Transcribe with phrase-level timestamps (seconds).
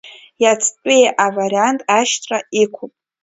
[0.43, 2.93] Иацтәи авариант ашьҭра иқәуп.